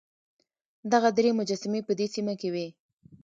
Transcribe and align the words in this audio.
دغه 0.91 1.09
درې 1.17 1.29
مجسمې 1.39 1.81
په 1.87 1.93
دې 1.99 2.07
سیمه 2.15 2.33
کې 2.39 2.49
وې. 2.53 2.67